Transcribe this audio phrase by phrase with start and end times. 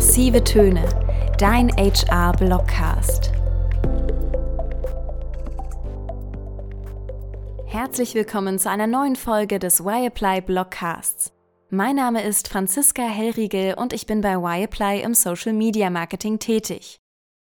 [0.00, 0.82] Massive Töne,
[1.36, 3.32] dein HR-Blockcast.
[7.66, 11.34] Herzlich willkommen zu einer neuen Folge des Y-Apply Blockcasts.
[11.68, 16.96] Mein Name ist Franziska Hellriegel und ich bin bei Y-Apply im Social Media Marketing tätig.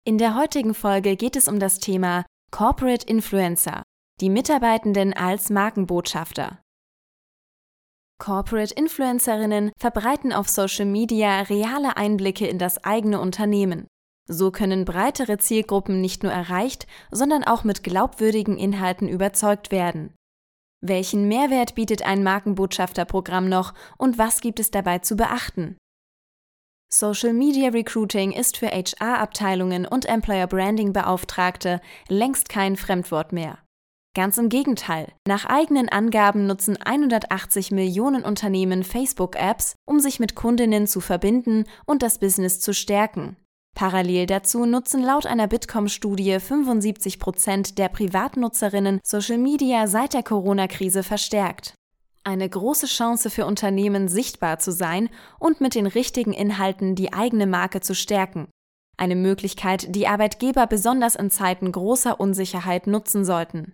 [0.05, 3.85] In der heutigen Folge geht es um das Thema Corporate Influencer,
[4.21, 6.59] die Mitarbeitenden als Markenbotschafter.
[8.23, 13.89] Corporate Influencerinnen verbreiten auf Social Media reale Einblicke in das eigene Unternehmen.
[14.29, 20.15] So können breitere Zielgruppen nicht nur erreicht, sondern auch mit glaubwürdigen Inhalten überzeugt werden.
[20.81, 25.77] Welchen Mehrwert bietet ein Markenbotschafterprogramm noch und was gibt es dabei zu beachten?
[26.93, 33.59] Social Media Recruiting ist für HR-Abteilungen und Employer Branding Beauftragte längst kein Fremdwort mehr.
[34.15, 35.11] Ganz im Gegenteil.
[35.27, 42.03] Nach eigenen Angaben nutzen 180 Millionen Unternehmen Facebook-Apps, um sich mit Kundinnen zu verbinden und
[42.03, 43.37] das Business zu stärken.
[43.75, 51.03] Parallel dazu nutzen laut einer Bitkom-Studie 75 Prozent der Privatnutzerinnen Social Media seit der Corona-Krise
[51.03, 51.75] verstärkt.
[52.23, 57.47] Eine große Chance für Unternehmen, sichtbar zu sein und mit den richtigen Inhalten die eigene
[57.47, 58.49] Marke zu stärken.
[58.99, 63.73] Eine Möglichkeit, die Arbeitgeber besonders in Zeiten großer Unsicherheit nutzen sollten.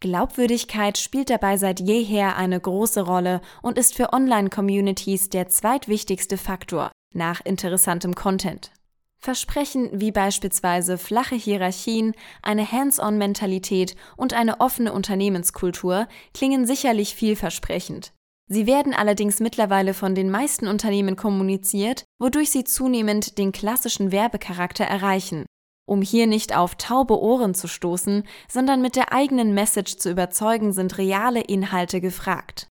[0.00, 6.92] Glaubwürdigkeit spielt dabei seit jeher eine große Rolle und ist für Online-Communities der zweitwichtigste Faktor
[7.14, 8.70] nach interessantem Content.
[9.18, 18.12] Versprechen wie beispielsweise flache Hierarchien, eine Hands-on-Mentalität und eine offene Unternehmenskultur klingen sicherlich vielversprechend.
[18.46, 24.84] Sie werden allerdings mittlerweile von den meisten Unternehmen kommuniziert, wodurch sie zunehmend den klassischen Werbecharakter
[24.84, 25.46] erreichen
[25.86, 30.72] um hier nicht auf taube Ohren zu stoßen, sondern mit der eigenen Message zu überzeugen,
[30.72, 32.68] sind reale Inhalte gefragt.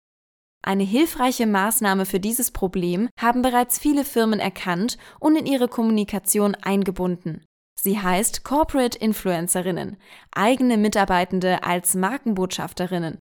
[0.62, 6.56] Eine hilfreiche Maßnahme für dieses Problem haben bereits viele Firmen erkannt und in ihre Kommunikation
[6.56, 7.46] eingebunden.
[7.82, 9.96] Sie heißt Corporate Influencerinnen,
[10.32, 13.20] eigene Mitarbeitende als Markenbotschafterinnen.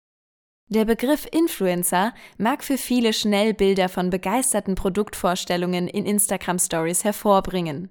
[0.67, 7.89] Der Begriff Influencer mag für viele schnell Bilder von begeisterten Produktvorstellungen in Instagram Stories hervorbringen.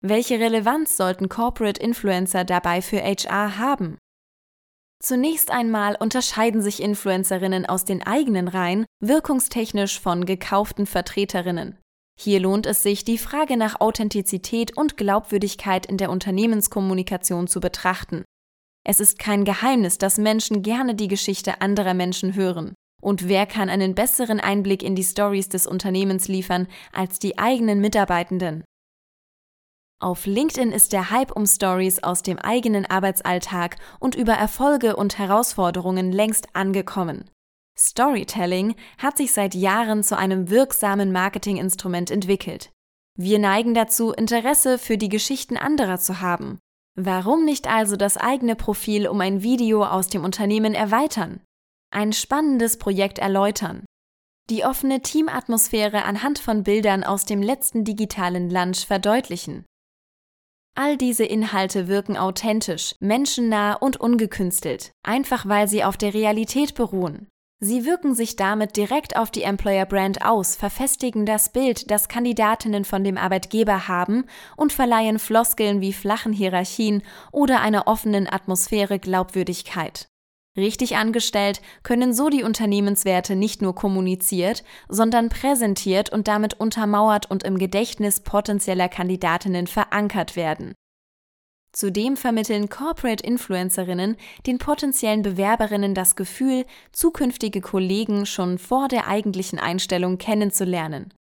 [0.00, 3.98] Welche Relevanz sollten Corporate Influencer dabei für HR haben?
[5.00, 11.78] Zunächst einmal unterscheiden sich Influencerinnen aus den eigenen Reihen wirkungstechnisch von gekauften Vertreterinnen.
[12.20, 18.24] Hier lohnt es sich, die Frage nach Authentizität und Glaubwürdigkeit in der Unternehmenskommunikation zu betrachten.
[18.84, 22.74] Es ist kein Geheimnis, dass Menschen gerne die Geschichte anderer Menschen hören.
[23.00, 27.80] Und wer kann einen besseren Einblick in die Stories des Unternehmens liefern als die eigenen
[27.80, 28.64] Mitarbeitenden?
[30.00, 35.18] Auf LinkedIn ist der Hype um Stories aus dem eigenen Arbeitsalltag und über Erfolge und
[35.18, 37.28] Herausforderungen längst angekommen.
[37.76, 42.70] Storytelling hat sich seit Jahren zu einem wirksamen Marketinginstrument entwickelt.
[43.16, 46.60] Wir neigen dazu, Interesse für die Geschichten anderer zu haben.
[46.94, 51.40] Warum nicht also das eigene Profil um ein Video aus dem Unternehmen erweitern?
[51.92, 53.84] Ein spannendes Projekt erläutern.
[54.50, 59.64] Die offene Teamatmosphäre anhand von Bildern aus dem letzten digitalen Lunch verdeutlichen.
[60.74, 67.28] All diese Inhalte wirken authentisch, menschennah und ungekünstelt, einfach weil sie auf der Realität beruhen.
[67.60, 72.84] Sie wirken sich damit direkt auf die Employer Brand aus, verfestigen das Bild, das Kandidatinnen
[72.84, 74.26] von dem Arbeitgeber haben
[74.56, 77.02] und verleihen Floskeln wie flachen Hierarchien
[77.32, 80.08] oder einer offenen Atmosphäre Glaubwürdigkeit.
[80.58, 87.44] Richtig angestellt können so die Unternehmenswerte nicht nur kommuniziert, sondern präsentiert und damit untermauert und
[87.44, 90.74] im Gedächtnis potenzieller Kandidatinnen verankert werden.
[91.70, 99.60] Zudem vermitteln Corporate Influencerinnen den potenziellen Bewerberinnen das Gefühl, zukünftige Kollegen schon vor der eigentlichen
[99.60, 101.14] Einstellung kennenzulernen.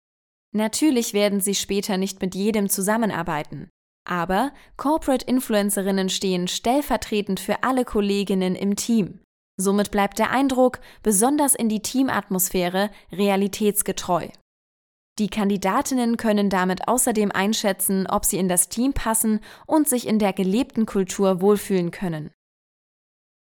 [0.53, 3.67] Natürlich werden sie später nicht mit jedem zusammenarbeiten.
[4.07, 9.19] Aber Corporate Influencerinnen stehen stellvertretend für alle Kolleginnen im Team.
[9.57, 14.27] Somit bleibt der Eindruck, besonders in die Teamatmosphäre, realitätsgetreu.
[15.17, 20.19] Die Kandidatinnen können damit außerdem einschätzen, ob sie in das Team passen und sich in
[20.19, 22.31] der gelebten Kultur wohlfühlen können.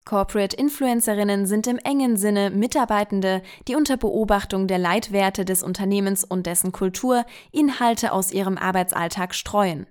[0.06, 6.46] Corporate Influencerinnen sind im engen Sinne Mitarbeitende, die unter Beobachtung der Leitwerte des Unternehmens und
[6.46, 9.86] dessen Kultur Inhalte aus ihrem Arbeitsalltag streuen.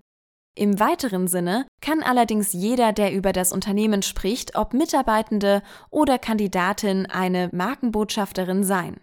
[0.57, 5.61] Im weiteren Sinne kann allerdings jeder, der über das Unternehmen spricht, ob Mitarbeitende
[5.91, 8.99] oder Kandidatin eine Markenbotschafterin sein.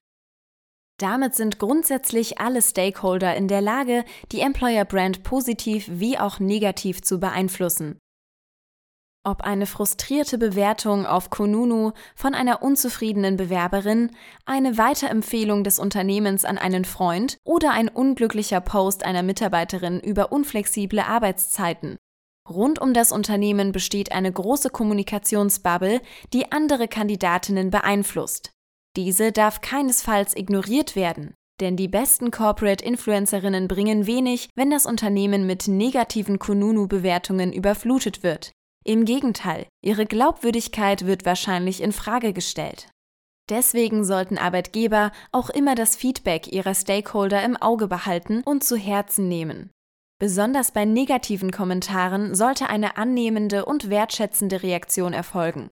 [0.99, 7.03] Damit sind grundsätzlich alle Stakeholder in der Lage, die Employer Brand positiv wie auch negativ
[7.03, 7.99] zu beeinflussen.
[9.27, 14.11] Ob eine frustrierte Bewertung auf Konunu von einer unzufriedenen Bewerberin,
[14.45, 21.01] eine Weiterempfehlung des Unternehmens an einen Freund oder ein unglücklicher Post einer Mitarbeiterin über unflexible
[21.01, 21.97] Arbeitszeiten.
[22.47, 26.03] Rund um das Unternehmen besteht eine große Kommunikationsbubble,
[26.35, 28.53] die andere Kandidatinnen beeinflusst.
[28.95, 31.33] Diese darf keinesfalls ignoriert werden,
[31.63, 38.53] denn die besten Corporate Influencerinnen bringen wenig, wenn das Unternehmen mit negativen Kununu-Bewertungen überflutet wird.
[38.87, 42.91] Im Gegenteil, ihre Glaubwürdigkeit wird wahrscheinlich in Frage gestellt.
[43.49, 49.27] Deswegen sollten Arbeitgeber auch immer das Feedback ihrer Stakeholder im Auge behalten und zu Herzen
[49.27, 49.71] nehmen.
[50.19, 55.71] Besonders bei negativen Kommentaren sollte eine annehmende und wertschätzende Reaktion erfolgen.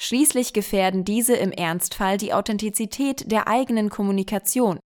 [0.00, 4.78] Schließlich gefährden diese im Ernstfall die Authentizität der eigenen Kommunikation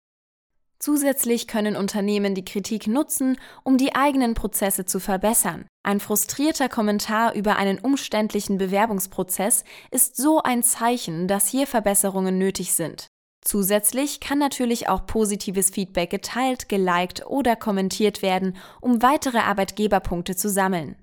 [0.82, 5.68] Zusätzlich können Unternehmen die Kritik nutzen, um die eigenen Prozesse zu verbessern.
[5.84, 9.62] Ein frustrierter Kommentar über einen umständlichen Bewerbungsprozess
[9.92, 13.06] ist so ein Zeichen, dass hier Verbesserungen nötig sind.
[13.44, 20.48] Zusätzlich kann natürlich auch positives Feedback geteilt, geliked oder kommentiert werden, um weitere Arbeitgeberpunkte zu
[20.50, 20.96] sammeln.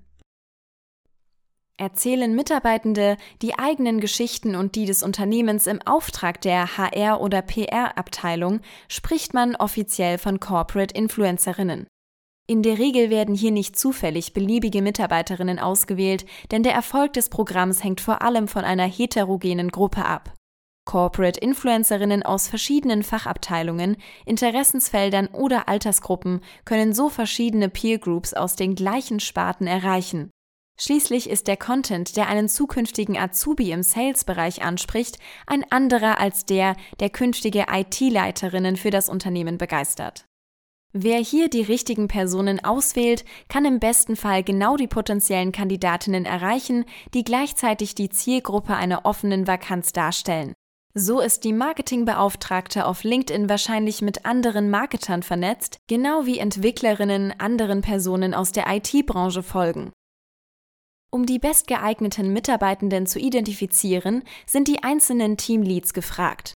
[1.80, 8.60] Erzählen Mitarbeitende die eigenen Geschichten und die des Unternehmens im Auftrag der HR- oder PR-Abteilung,
[8.86, 11.86] spricht man offiziell von Corporate Influencerinnen.
[12.46, 17.82] In der Regel werden hier nicht zufällig beliebige Mitarbeiterinnen ausgewählt, denn der Erfolg des Programms
[17.82, 20.34] hängt vor allem von einer heterogenen Gruppe ab.
[20.84, 28.74] Corporate Influencerinnen aus verschiedenen Fachabteilungen, Interessensfeldern oder Altersgruppen können so verschiedene Peer Groups aus den
[28.74, 30.30] gleichen Sparten erreichen.
[30.82, 36.74] Schließlich ist der Content, der einen zukünftigen Azubi im Sales-Bereich anspricht, ein anderer als der,
[37.00, 40.24] der künftige IT-Leiterinnen für das Unternehmen begeistert.
[40.94, 46.86] Wer hier die richtigen Personen auswählt, kann im besten Fall genau die potenziellen Kandidatinnen erreichen,
[47.12, 50.54] die gleichzeitig die Zielgruppe einer offenen Vakanz darstellen.
[50.94, 57.82] So ist die Marketingbeauftragte auf LinkedIn wahrscheinlich mit anderen Marketern vernetzt, genau wie Entwicklerinnen anderen
[57.82, 59.92] Personen aus der IT-Branche folgen.
[61.12, 66.54] Um die bestgeeigneten Mitarbeitenden zu identifizieren, sind die einzelnen Teamleads gefragt.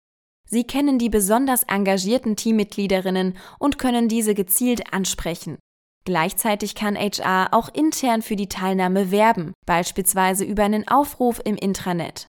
[0.49, 5.57] Sie kennen die besonders engagierten Teammitgliederinnen und können diese gezielt ansprechen.
[6.05, 12.27] Gleichzeitig kann HR auch intern für die Teilnahme werben, beispielsweise über einen Aufruf im Intranet.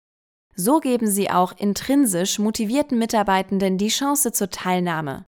[0.57, 5.25] So geben sie auch intrinsisch motivierten Mitarbeitenden die Chance zur Teilnahme.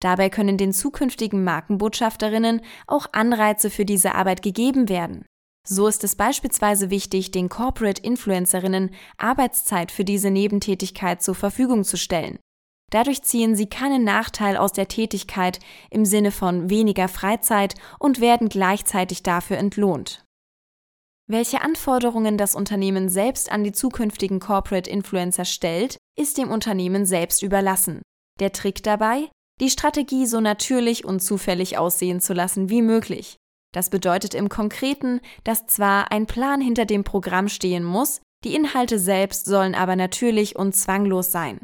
[0.00, 5.26] Dabei können den zukünftigen Markenbotschafterinnen auch Anreize für diese Arbeit gegeben werden.
[5.66, 11.96] So ist es beispielsweise wichtig, den Corporate Influencerinnen Arbeitszeit für diese Nebentätigkeit zur Verfügung zu
[11.96, 12.38] stellen.
[12.90, 15.60] Dadurch ziehen sie keinen Nachteil aus der Tätigkeit
[15.90, 20.24] im Sinne von weniger Freizeit und werden gleichzeitig dafür entlohnt.
[21.28, 27.44] Welche Anforderungen das Unternehmen selbst an die zukünftigen Corporate Influencer stellt, ist dem Unternehmen selbst
[27.44, 28.02] überlassen.
[28.40, 29.30] Der Trick dabei?
[29.60, 33.36] Die Strategie so natürlich und zufällig aussehen zu lassen wie möglich.
[33.72, 38.98] Das bedeutet im Konkreten, dass zwar ein Plan hinter dem Programm stehen muss, die Inhalte
[38.98, 41.60] selbst sollen aber natürlich und zwanglos sein.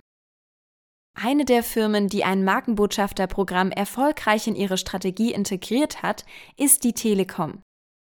[1.18, 6.26] Eine der Firmen, die ein Markenbotschafterprogramm erfolgreich in ihre Strategie integriert hat,
[6.58, 7.62] ist die Telekom.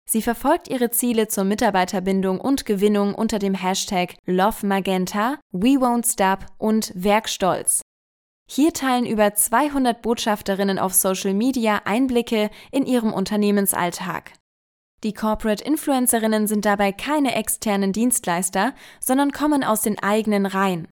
[0.09, 6.45] Sie verfolgt ihre Ziele zur Mitarbeiterbindung und Gewinnung unter dem Hashtag LoveMagenta, We Won't Stop
[6.57, 7.81] und Werkstolz.
[8.53, 14.34] Hier teilen über 200 Botschafterinnen auf Social Media Einblicke in ihrem Unternehmensalltag.
[15.05, 20.89] Die Corporate Influencerinnen sind dabei keine externen Dienstleister, sondern kommen aus den eigenen Reihen.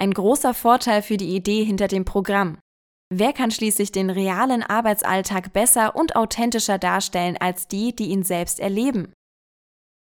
[0.00, 2.56] Ein großer Vorteil für die Idee hinter dem Programm.
[3.12, 8.58] Wer kann schließlich den realen Arbeitsalltag besser und authentischer darstellen als die, die ihn selbst
[8.58, 9.12] erleben?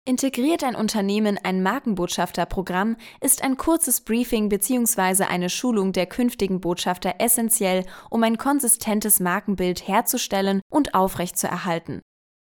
[0.07, 5.23] Integriert ein Unternehmen ein Markenbotschafterprogramm, ist ein kurzes Briefing bzw.
[5.23, 12.01] eine Schulung der künftigen Botschafter essentiell, um ein konsistentes Markenbild herzustellen und aufrechtzuerhalten.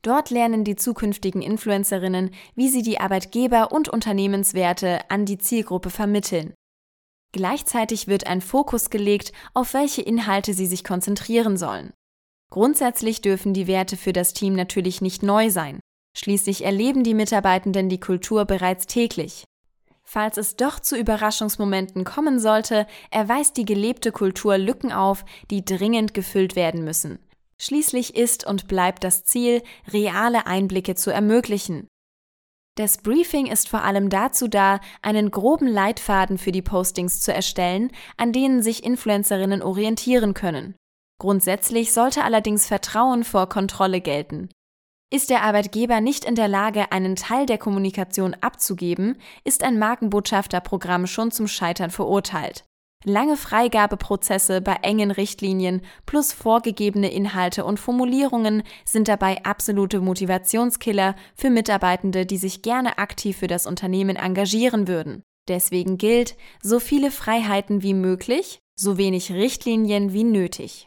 [0.02, 6.54] Dort lernen die zukünftigen Influencerinnen, wie sie die Arbeitgeber- und Unternehmenswerte an die Zielgruppe vermitteln.
[7.32, 11.92] Gleichzeitig wird ein Fokus gelegt, auf welche Inhalte sie sich konzentrieren sollen.
[12.50, 15.78] Grundsätzlich dürfen die Werte für das Team natürlich nicht neu sein.
[16.16, 19.44] Schließlich erleben die Mitarbeitenden die Kultur bereits täglich.
[20.04, 26.14] Falls es doch zu Überraschungsmomenten kommen sollte, erweist die gelebte Kultur Lücken auf, die dringend
[26.14, 27.18] gefüllt werden müssen.
[27.59, 31.88] Schließlich ist und bleibt das Ziel, reale Einblicke zu ermöglichen.
[32.76, 37.90] Das Briefing ist vor allem dazu da, einen groben Leitfaden für die Postings zu erstellen,
[38.16, 40.75] an denen sich Influencerinnen orientieren können.
[41.21, 44.49] Grundsätzlich sollte allerdings Vertrauen vor Kontrolle gelten.
[45.14, 51.06] Ist der Arbeitgeber nicht in der Lage, einen Teil der Kommunikation abzugeben, ist ein Markenbotschafterprogramm
[51.06, 52.64] schon zum Scheitern verurteilt.
[53.04, 61.50] Lange Freigabeprozesse bei engen Richtlinien plus vorgegebene Inhalte und Formulierungen sind dabei absolute Motivationskiller für
[61.50, 65.23] Mitarbeitende, die sich gerne aktiv für das Unternehmen engagieren würden.
[65.47, 70.87] Deswegen gilt, so viele Freiheiten wie möglich, so wenig Richtlinien wie nötig.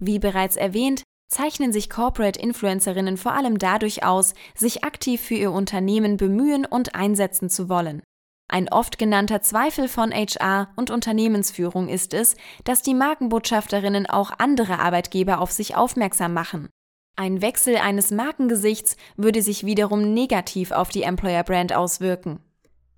[0.00, 5.52] Wie bereits erwähnt, zeichnen sich Corporate Influencerinnen vor allem dadurch aus, sich aktiv für ihr
[5.52, 8.02] Unternehmen bemühen und einsetzen zu wollen.
[8.50, 14.78] Ein oft genannter Zweifel von HR und Unternehmensführung ist es, dass die Markenbotschafterinnen auch andere
[14.78, 16.70] Arbeitgeber auf sich aufmerksam machen.
[17.14, 22.40] Ein Wechsel eines Markengesichts würde sich wiederum negativ auf die Employer Brand auswirken.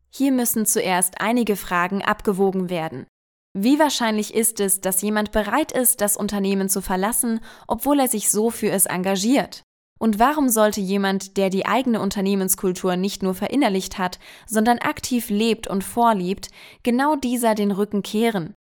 [0.08, 3.06] Hier müssen zuerst einige Fragen abgewogen werden.
[3.52, 8.30] Wie wahrscheinlich ist es, dass jemand bereit ist, das Unternehmen zu verlassen, obwohl er sich
[8.30, 9.64] so für es engagiert?
[9.98, 15.66] Und warum sollte jemand, der die eigene Unternehmenskultur nicht nur verinnerlicht hat, sondern aktiv lebt
[15.66, 16.48] und vorliebt,
[16.82, 18.54] genau dieser den Rücken kehren?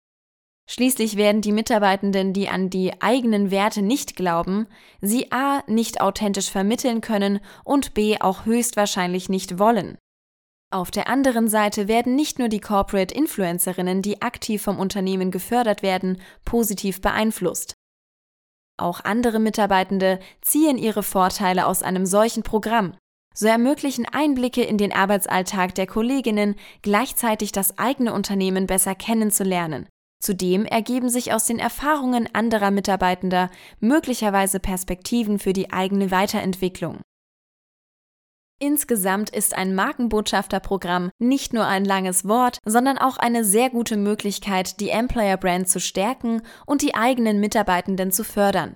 [0.70, 4.68] Schließlich werden die Mitarbeitenden, die an die eigenen Werte nicht glauben,
[5.02, 5.64] sie a.
[5.68, 8.18] nicht authentisch vermitteln können und b.
[8.20, 9.98] auch höchstwahrscheinlich nicht wollen.
[10.72, 15.82] Auf der anderen Seite werden nicht nur die Corporate Influencerinnen, die aktiv vom Unternehmen gefördert
[15.82, 17.74] werden, positiv beeinflusst.
[18.78, 22.96] Auch andere Mitarbeitende ziehen ihre Vorteile aus einem solchen Programm.
[23.34, 29.88] So ermöglichen Einblicke in den Arbeitsalltag der Kolleginnen gleichzeitig das eigene Unternehmen besser kennenzulernen.
[30.22, 33.50] Zudem ergeben sich aus den Erfahrungen anderer Mitarbeitender
[33.80, 37.00] möglicherweise Perspektiven für die eigene Weiterentwicklung.
[38.62, 44.82] Insgesamt ist ein Markenbotschafterprogramm nicht nur ein langes Wort, sondern auch eine sehr gute Möglichkeit,
[44.82, 48.76] die Employer Brand zu stärken und die eigenen Mitarbeitenden zu fördern.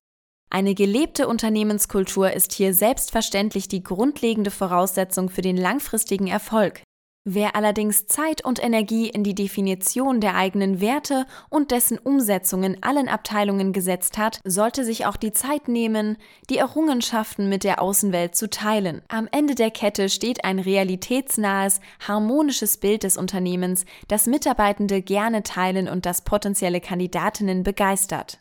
[0.50, 6.84] Eine gelebte Unternehmenskultur ist hier selbstverständlich die grundlegende Voraussetzung für den langfristigen Erfolg.
[7.26, 12.84] Wer allerdings Zeit und Energie in die Definition der eigenen Werte und dessen Umsetzung in
[12.84, 16.18] allen Abteilungen gesetzt hat, sollte sich auch die Zeit nehmen,
[16.50, 19.02] die Errungenschaften mit der Außenwelt zu teilen.
[19.08, 25.88] Am Ende der Kette steht ein realitätsnahes, harmonisches Bild des Unternehmens, das Mitarbeitende gerne teilen
[25.88, 28.40] und das potenzielle Kandidatinnen begeistert.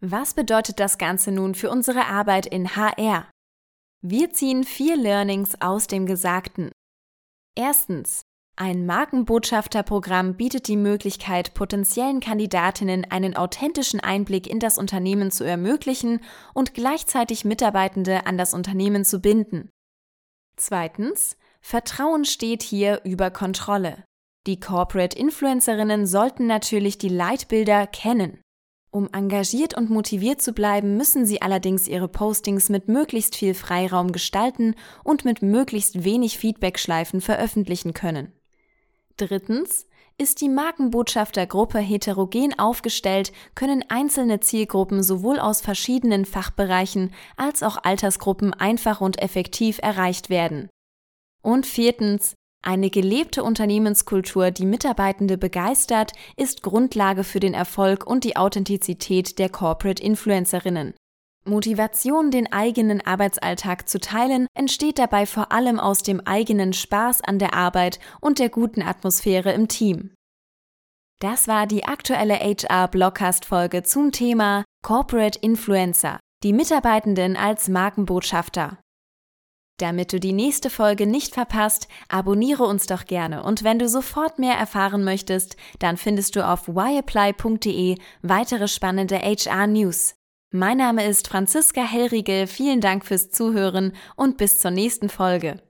[0.00, 3.26] Was bedeutet das Ganze nun für unsere Arbeit in HR?
[4.00, 6.70] Wir ziehen vier Learnings aus dem Gesagten.
[7.54, 8.22] Erstens.
[8.56, 16.20] Ein Markenbotschafterprogramm bietet die Möglichkeit, potenziellen Kandidatinnen einen authentischen Einblick in das Unternehmen zu ermöglichen
[16.52, 19.70] und gleichzeitig Mitarbeitende an das Unternehmen zu binden.
[20.56, 21.36] Zweitens.
[21.62, 24.04] Vertrauen steht hier über Kontrolle.
[24.46, 28.40] Die Corporate Influencerinnen sollten natürlich die Leitbilder kennen.
[28.92, 34.10] Um engagiert und motiviert zu bleiben, müssen Sie allerdings Ihre Postings mit möglichst viel Freiraum
[34.10, 38.32] gestalten und mit möglichst wenig Feedbackschleifen veröffentlichen können.
[39.16, 39.86] Drittens,
[40.20, 48.52] ist die Markenbotschaftergruppe heterogen aufgestellt, können einzelne Zielgruppen sowohl aus verschiedenen Fachbereichen als auch Altersgruppen
[48.52, 50.68] einfach und effektiv erreicht werden.
[51.42, 58.36] Und viertens, eine gelebte Unternehmenskultur, die Mitarbeitende begeistert, ist Grundlage für den Erfolg und die
[58.36, 60.94] Authentizität der Corporate Influencerinnen.
[61.44, 67.38] Motivation, den eigenen Arbeitsalltag zu teilen, entsteht dabei vor allem aus dem eigenen Spaß an
[67.38, 70.12] der Arbeit und der guten Atmosphäre im Team.
[71.18, 78.78] Das war die aktuelle HR-Blockcast-Folge zum Thema Corporate Influencer, die Mitarbeitenden als Markenbotschafter.
[79.80, 84.38] Damit du die nächste Folge nicht verpasst, abonniere uns doch gerne und wenn du sofort
[84.38, 90.16] mehr erfahren möchtest, dann findest du auf whyapply.de weitere spannende HR News.
[90.50, 95.62] Mein Name ist Franziska Hellriegel, vielen Dank fürs Zuhören und bis zur nächsten Folge.